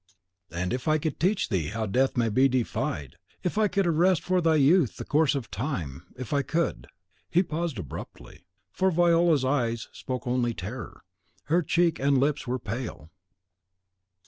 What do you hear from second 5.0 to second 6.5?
course of time; if I